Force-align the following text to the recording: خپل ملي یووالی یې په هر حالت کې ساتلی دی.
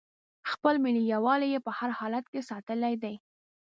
خپل 0.51 0.75
ملي 0.85 1.03
یووالی 1.13 1.47
یې 1.53 1.59
په 1.65 1.71
هر 1.77 1.89
حالت 1.99 2.25
کې 2.31 2.47
ساتلی 2.49 2.93
دی. 3.03 3.15